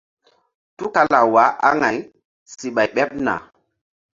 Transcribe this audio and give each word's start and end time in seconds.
Tukala 0.77 1.19
waah 1.33 1.51
aŋay 1.69 1.97
si 2.55 2.67
ɓay 2.75 2.89
ɓeɓ 2.95 3.09
na. 3.25 3.33